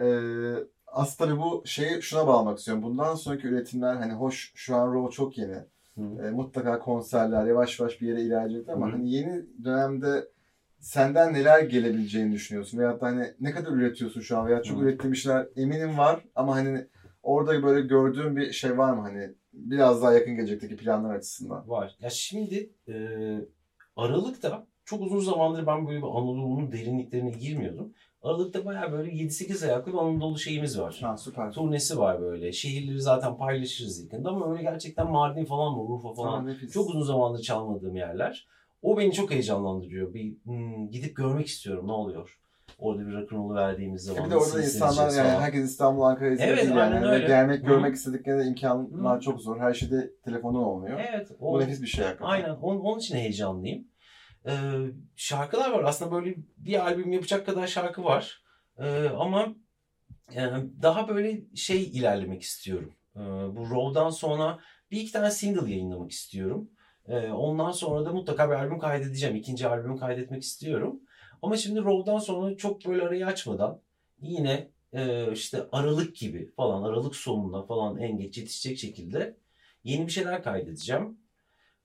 [0.00, 2.82] Ee, aslında tabii bu şeyi şuna bağlamak istiyorum.
[2.82, 5.56] Bundan sonraki üretimler hani hoş şu an Raw çok yeni.
[5.98, 10.28] E, mutlaka konserler yavaş yavaş bir yere ilerleyecek ama Hı hani yeni dönemde
[10.80, 12.78] senden neler gelebileceğini düşünüyorsun?
[12.78, 14.46] Veyahut da hani ne kadar üretiyorsun şu an?
[14.46, 14.82] Veya çok Hı.
[14.82, 16.86] ürettiğin işler eminim var ama hani
[17.22, 21.68] orada böyle gördüğün bir şey var mı hani biraz daha yakın gelecekteki planlar açısından?
[21.68, 21.96] Var.
[22.00, 22.94] Ya şimdi e,
[23.96, 27.92] Aralık'ta çok uzun zamandır ben böyle bir Anadolu'nun derinliklerine girmiyordum.
[28.22, 30.98] Aralık'ta bayağı böyle 7-8 ayaklı bir Anadolu şeyimiz var.
[31.02, 31.52] Ha süper.
[31.52, 32.52] Turnesi var böyle.
[32.52, 36.46] Şehirleri zaten paylaşırız yakında ama öyle gerçekten Mardin falan mı, Urfa falan.
[36.46, 36.72] Nefis.
[36.72, 38.46] Çok uzun zamandır çalmadığım yerler.
[38.82, 40.14] O beni çok heyecanlandırıyor.
[40.14, 42.38] Bir hmm, gidip görmek istiyorum ne oluyor.
[42.78, 44.24] Orada bir rock'n'roll'u verdiğimiz E zaman.
[44.24, 45.40] bir de orada insanlar yani falan.
[45.40, 47.06] herkes İstanbul, Ankara, İzmir Evet, yani.
[47.06, 47.26] öyle.
[47.26, 47.66] Gelmek, Hı.
[47.66, 49.20] görmek istediklerinde imkanlar Hı.
[49.20, 49.58] çok zor.
[49.60, 51.00] Her şeyde telefonun olmuyor.
[51.08, 51.28] Evet.
[51.40, 52.30] Bu O, nefis bir şey hakikaten.
[52.30, 52.50] aynen.
[52.50, 53.84] Onun, onun için heyecanlıyım.
[54.46, 54.52] Ee,
[55.16, 55.84] şarkılar var.
[55.84, 58.42] Aslında böyle bir albüm yapacak kadar şarkı var.
[58.78, 59.54] Ee, ama
[60.34, 62.94] yani daha böyle şey ilerlemek istiyorum.
[63.16, 64.58] Ee, bu Raw'dan sonra
[64.90, 66.70] bir iki tane single yayınlamak istiyorum.
[67.08, 69.36] Ee, ondan sonra da mutlaka bir albüm kaydedeceğim.
[69.36, 71.00] İkinci albümü kaydetmek istiyorum.
[71.42, 73.80] Ama şimdi Raw'dan sonra çok böyle arayı açmadan
[74.20, 79.36] yine e, işte Aralık gibi falan Aralık sonunda falan en geç yetişecek şekilde
[79.84, 81.18] yeni bir şeyler kaydedeceğim.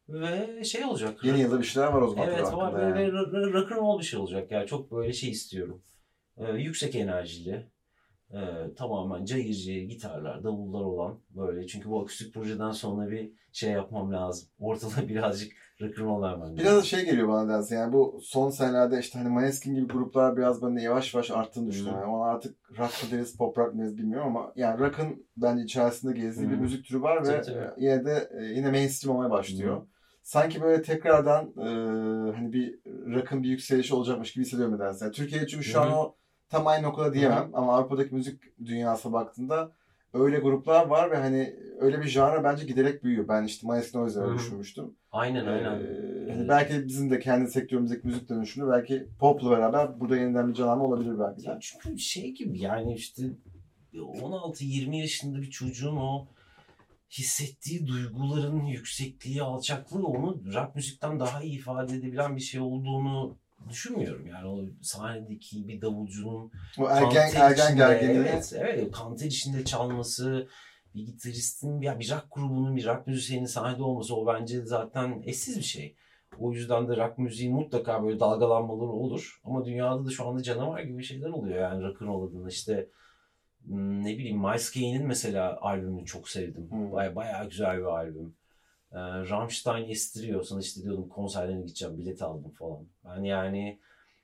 [0.10, 1.24] Ve şey olacak.
[1.24, 2.28] Yeni yılda bir şeyler var o zaman.
[2.28, 3.12] Evet var böyle yani.
[3.12, 4.66] r- r- rock'n'roll bir şey olacak ya.
[4.66, 5.82] Çok böyle şey istiyorum.
[6.38, 7.68] Ee, yüksek enerjili.
[8.32, 8.39] e,
[8.78, 11.68] tamamen cayırcı gitarlar, davullar olan böyle.
[11.68, 14.50] Çünkü bu akustik projeden sonra bir şey yapmam lazım.
[14.60, 16.58] Ortada birazcık rock'n'roll vermem lazım.
[16.58, 20.38] Biraz da şey geliyor bana dersin yani bu son senelerde işte hani Maneskin gibi gruplar
[20.38, 22.00] biraz bana yavaş yavaş arttığını düşünüyorum.
[22.02, 22.06] Hı.
[22.06, 25.63] Yani ona artık rock mı deriz, pop rock mı deriz bilmiyorum ama yani rock'ın bence
[25.63, 26.62] içerisinde gezdiği bir Hı.
[26.62, 27.84] müzik türü var ve Tabii, tabii.
[27.86, 29.78] yine de e, yine mainstream olmaya başlıyor.
[29.82, 29.86] Hı.
[30.24, 31.66] Sanki böyle tekrardan e,
[32.36, 35.06] hani bir rock'ın bir yükselişi olacakmış gibi hissediyorum nedense.
[35.06, 35.84] Yani Türkiye'de çünkü şu Hı.
[35.84, 36.16] an o
[36.50, 39.72] tam aynı noktada diyemem ama Avrupa'daki müzik dünyasına baktığında
[40.14, 43.28] öyle gruplar var ve hani öyle bir janra bence giderek büyüyor.
[43.28, 44.96] Ben işte Maneskin o yüzden öyle düşünmüştüm.
[45.12, 45.72] Aynen aynen.
[45.80, 46.50] Ee, hani Evet.
[46.50, 51.20] belki bizim de kendi sektörümüzdeki müzik dönüşümü belki popla beraber burada yeniden bir canlanma olabilir
[51.20, 51.50] belki de.
[51.50, 53.24] Ya çünkü şey gibi yani işte
[53.94, 56.28] 16-20 yaşında bir çocuğun o
[57.17, 63.38] hissettiği duyguların yüksekliği, alçaklığı onu rock müzikten daha iyi ifade edebilen bir şey olduğunu
[63.69, 64.28] düşünmüyorum.
[64.28, 68.19] Yani o sahnedeki bir davulcunun O ergen ergen içinde, gerginliği.
[68.19, 68.91] Evet, evet.
[68.91, 70.47] Kanter içinde çalması,
[70.95, 75.58] bir gitaristin, ya bir rock grubunun, bir rock müzisyenin sahnede olması o bence zaten eşsiz
[75.58, 75.95] bir şey.
[76.39, 79.41] O yüzden de rock müziğin mutlaka böyle dalgalanmaları olur.
[79.43, 82.49] Ama dünyada da şu anda canavar gibi şeyler oluyor yani rock'ın adına.
[82.49, 82.89] işte
[83.67, 86.71] ne bileyim Miles Kayne'in mesela albümünü çok sevdim.
[86.71, 86.91] Hmm.
[86.91, 88.36] Baya bayağı güzel bir albüm.
[88.91, 90.43] Ee, Rammstein estiriyor.
[90.43, 92.88] Sana işte diyordum konserlerine gideceğim, bilet aldım falan.
[93.06, 93.80] Ben yani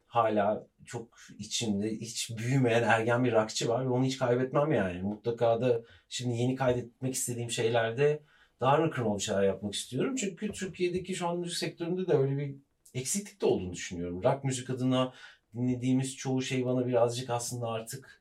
[0.08, 5.02] hala çok içimde hiç büyümeyen ergen bir rockçı var ve onu hiç kaybetmem yani.
[5.02, 8.24] Mutlaka da şimdi yeni kaydetmek istediğim şeylerde
[8.62, 10.16] daha rock'n'roll bir şeyler yapmak istiyorum.
[10.16, 12.56] Çünkü Türkiye'deki şu an müzik sektöründe de öyle bir
[12.94, 14.24] eksiklik de olduğunu düşünüyorum.
[14.24, 15.14] Rock müzik adına
[15.54, 18.19] dinlediğimiz çoğu şey bana birazcık aslında artık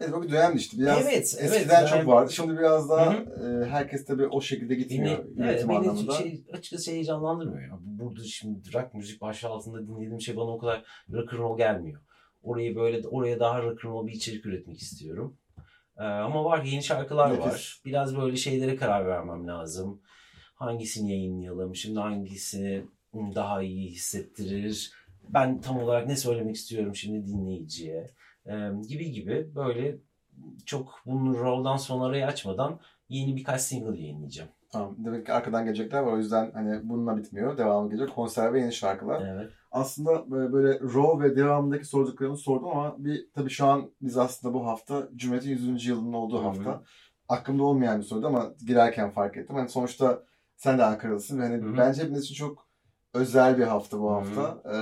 [0.00, 0.78] Evet bir dönemdi işte.
[0.78, 1.52] Biraz Evet, evet.
[1.52, 2.32] eskiden Yani- çok vardı.
[2.32, 6.12] Şimdi biraz daha Hı e, herkes tabii o şekilde gitmiyor evet, üretim beni anlamında.
[6.12, 7.68] şey, açıkçası heyecanlandırmıyor.
[7.68, 7.78] Ya.
[7.80, 12.00] Burada şimdi rock müzik başlığı altında dinlediğim şey bana o kadar rock and roll gelmiyor.
[12.42, 15.36] Orayı böyle oraya daha rock and roll bir içerik üretmek istiyorum.
[15.98, 17.44] Ee, ama var yeni şarkılar Nefis.
[17.46, 17.80] var.
[17.84, 20.00] Biraz böyle şeylere karar vermem lazım.
[20.54, 21.76] Hangisini yayınlayalım?
[21.76, 24.92] Şimdi hangisi daha iyi hissettirir?
[25.28, 28.10] Ben tam olarak ne söylemek istiyorum şimdi dinleyiciye?
[28.48, 29.96] Ee, gibi gibi böyle
[30.66, 34.50] çok bunu sonra arayı açmadan yeni birkaç single yayınlayacağım.
[34.72, 34.96] Tamam.
[34.98, 36.12] Demek ki arkadan gelecekler var.
[36.12, 37.58] O yüzden hani bununla bitmiyor.
[37.58, 38.14] Devamı gelecek.
[38.14, 39.26] Konser ve yeni şarkılar.
[39.34, 39.50] Evet.
[39.70, 44.54] Aslında böyle, böyle Raw ve devamındaki sorduklarını sordum ama bir tabii şu an biz aslında
[44.54, 45.86] bu hafta Cumhuriyet'in 100.
[45.86, 46.44] yılının olduğu Hı hı.
[46.44, 46.82] hafta.
[47.28, 49.56] Aklımda olmayan bir soruydu ama girerken fark ettim.
[49.56, 50.22] Hani sonuçta
[50.56, 51.76] sen de Ankaralısın hani Hı hı.
[51.76, 52.66] bence hepimiz için çok
[53.14, 54.58] özel bir hafta bu hafta.
[54.64, 54.76] Ee,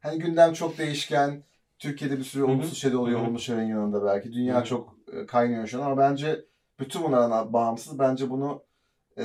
[0.00, 1.42] hani gündem çok değişken.
[1.84, 3.18] Türkiye'de bir sürü olumsuz şey de oluyor.
[3.18, 3.26] Hı hı.
[3.26, 4.32] Olumlu şeylerin yanında belki.
[4.32, 4.64] Dünya Hı hı.
[4.64, 6.44] çok e, kaynıyor şu an ama bence
[6.80, 8.62] bütün bunlardan bağımsız bence bunu
[9.18, 9.24] e,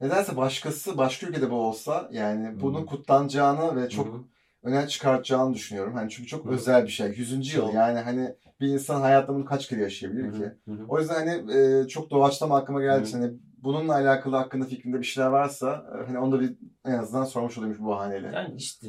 [0.00, 2.86] nedense başkası başka ülkede bu olsa yani bunun hı.
[2.86, 4.22] kutlanacağını ve çok Hı hı.
[4.62, 5.94] öne çıkartacağını düşünüyorum.
[5.94, 6.52] Hani çünkü çok Hı hı.
[6.52, 7.08] özel bir şey.
[7.08, 7.54] 100.
[7.54, 10.44] yıl yani hani bir insan hayatta bunu kaç kere yaşayabilir Hı ki?
[10.44, 10.72] hı.
[10.72, 10.84] Hı hı.
[10.88, 13.02] O yüzden hani e, çok doğaçlama aklıma geldi.
[13.02, 13.08] Hı.
[13.08, 16.98] için Hani bununla alakalı hakkında fikrinde bir şeyler varsa e, hani onu da bir en
[16.98, 18.30] azından sormuş olayım bu bahaneyle.
[18.34, 18.86] Yani işte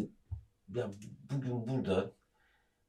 [0.76, 0.90] ya
[1.32, 2.12] bugün burada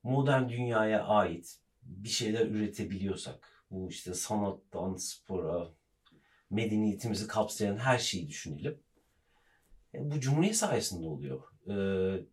[0.04, 5.68] modern dünyaya ait bir şeyler üretebiliyorsak bu işte sanattan spora
[6.50, 8.78] medeniyetimizi kapsayan her şeyi düşünelim.
[9.94, 11.42] E, bu Cumhuriyet sayesinde oluyor.
[11.68, 12.24] Ee,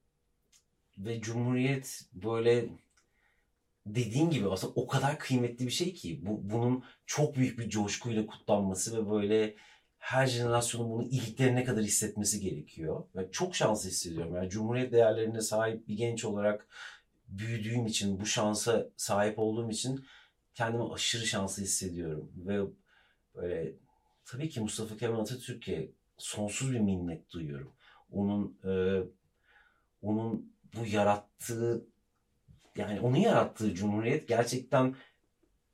[0.97, 2.69] ve Cumhuriyet böyle
[3.85, 8.25] dediğin gibi aslında o kadar kıymetli bir şey ki bu, bunun çok büyük bir coşkuyla
[8.25, 9.55] kutlanması ve böyle
[9.97, 13.03] her jenerasyonun bunu iliklerine kadar hissetmesi gerekiyor.
[13.15, 14.35] Ve çok şanslı hissediyorum.
[14.35, 16.67] Yani Cumhuriyet değerlerine sahip bir genç olarak
[17.31, 20.05] büyüdüğüm için, bu şansa sahip olduğum için
[20.53, 22.31] kendimi aşırı şanslı hissediyorum.
[22.35, 22.61] Ve
[23.35, 23.73] böyle
[24.25, 27.73] tabii ki Mustafa Kemal Atatürk'e sonsuz bir minnet duyuyorum.
[28.11, 29.03] Onun e,
[30.01, 31.85] onun bu yarattığı
[32.75, 34.95] yani onun yarattığı cumhuriyet gerçekten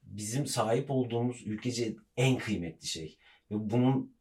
[0.04, 3.18] bizim sahip olduğumuz ülkece en kıymetli şey.
[3.52, 4.17] Ve bunun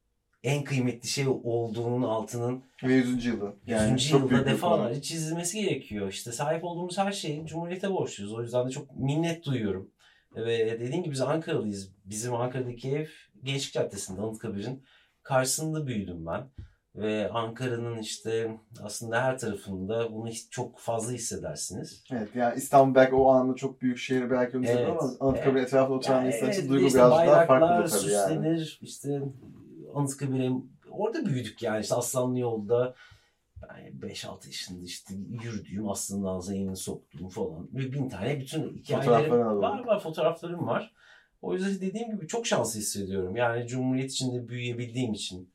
[0.47, 3.25] en kıymetli şey olduğunun altının Ve 100.
[3.25, 3.55] yılı.
[3.67, 4.09] 100.
[4.09, 6.09] çok yılda defalarca çizilmesi gerekiyor.
[6.09, 8.33] İşte sahip olduğumuz her şeyi Cumhuriyet'e borçluyuz.
[8.33, 9.91] O yüzden de çok minnet duyuyorum.
[10.37, 11.93] Ve dediğim gibi biz Ankaralıyız.
[12.05, 13.07] Bizim Ankara'daki ev
[13.43, 14.83] Gençlik Caddesi'nde Anıtkabir'in
[15.23, 16.47] karşısında büyüdüm ben.
[16.95, 22.05] Ve Ankara'nın işte aslında her tarafında bunu çok fazla hissedersiniz.
[22.13, 25.67] Evet yani İstanbul belki o anlamda çok büyük şehir belki onu Evet, ama Anıtkabir evet.
[25.67, 28.29] etrafında oturan Yani insan için evet, duygu işte birazcık daha farklıdır tabii yani.
[28.29, 28.79] süslenir.
[28.83, 29.23] İşte
[29.97, 30.51] Anıtkabir'e
[30.91, 32.95] orada büyüdük yani işte Aslanlı yolda
[33.63, 37.69] yani 5-6 yaşında işte yürüdüğüm aslında zeynini soktuğum falan.
[37.75, 40.95] Ve bin tane bütün hikayelerim var var fotoğraflarım var.
[41.43, 43.37] O yüzden dediğim gibi çok şanslı hissediyorum.
[43.37, 45.51] Yani Cumhuriyet içinde büyüyebildiğim için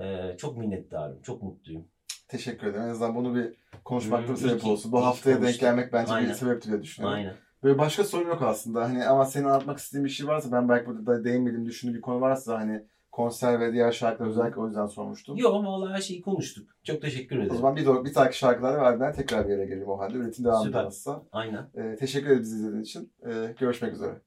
[0.00, 1.22] e, çok minnettarım.
[1.22, 1.84] Çok mutluyum.
[2.28, 2.84] Teşekkür ederim.
[2.84, 3.54] En azından bunu bir
[3.84, 4.92] konuşmakta bir sebep olsun.
[4.92, 6.32] Bu haftaya denk gelmek bence bir Aynen.
[6.32, 7.18] sebepti diye düşünüyorum.
[7.18, 7.34] Aynen.
[7.62, 8.84] Böyle başka sorum yok aslında.
[8.84, 12.00] Hani ama senin anlatmak istediğin bir şey varsa ben belki burada da değinmediğim düşündüğüm bir
[12.00, 15.36] konu varsa hani konser ve diğer şarkılar özellikle o yüzden sormuştum.
[15.36, 16.68] Yok vallahi her şeyi konuştuk.
[16.84, 17.56] Çok teşekkür O ederim.
[17.56, 20.18] zaman bir, bir dahaki şarkılar ve ardından tekrar bir yere gelelim o halde.
[20.18, 20.80] Üretim devam Süper.
[20.82, 21.10] ederse.
[21.32, 21.66] Aynen.
[21.74, 23.12] Ee, teşekkür ederiz bizi izlediğin için.
[23.26, 24.20] Ee, görüşmek üzere.